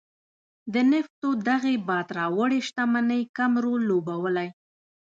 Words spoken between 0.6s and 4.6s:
د نفتو دغې باد راوړې شتمنۍ کم رول لوبولی.